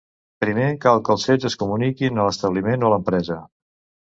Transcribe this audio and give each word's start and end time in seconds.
Primer 0.43 0.69
cal 0.85 1.01
que 1.09 1.13
els 1.15 1.25
fets 1.31 1.49
es 1.49 1.57
comuniquin 1.65 2.19
a 2.25 2.27
l'establiment 2.29 2.89
o 2.89 2.89
a 2.89 2.93
l'empresa. 2.97 3.39